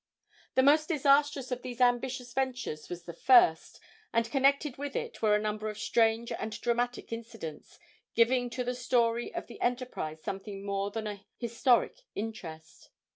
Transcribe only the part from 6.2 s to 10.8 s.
and dramatic incidents, giving to the story of the enterprise something